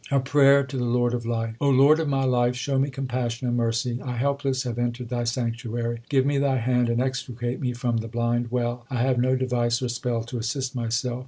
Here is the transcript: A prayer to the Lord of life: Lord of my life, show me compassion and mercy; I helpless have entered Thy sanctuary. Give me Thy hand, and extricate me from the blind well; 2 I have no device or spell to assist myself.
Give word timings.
A 0.09 0.19
prayer 0.19 0.63
to 0.63 0.77
the 0.77 0.83
Lord 0.83 1.13
of 1.13 1.27
life: 1.27 1.53
Lord 1.61 1.99
of 1.99 2.07
my 2.07 2.23
life, 2.23 2.55
show 2.55 2.79
me 2.79 2.89
compassion 2.89 3.47
and 3.47 3.55
mercy; 3.55 3.99
I 4.03 4.15
helpless 4.17 4.63
have 4.63 4.79
entered 4.79 5.09
Thy 5.09 5.25
sanctuary. 5.25 5.99
Give 6.09 6.25
me 6.25 6.39
Thy 6.39 6.55
hand, 6.57 6.89
and 6.89 6.99
extricate 6.99 7.61
me 7.61 7.73
from 7.73 7.97
the 7.97 8.07
blind 8.07 8.47
well; 8.49 8.87
2 8.89 8.95
I 8.97 9.01
have 9.03 9.19
no 9.19 9.35
device 9.35 9.79
or 9.79 9.89
spell 9.89 10.23
to 10.23 10.39
assist 10.39 10.73
myself. 10.75 11.19